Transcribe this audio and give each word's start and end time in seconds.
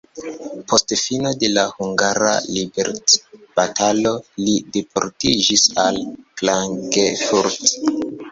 Post 0.71 0.91
fino 0.99 1.31
de 1.41 1.49
la 1.57 1.65
hungara 1.73 2.31
liberecbatalo 2.55 4.13
li 4.45 4.55
deportiĝis 4.79 5.67
al 5.85 6.01
Klagenfurt. 6.43 7.71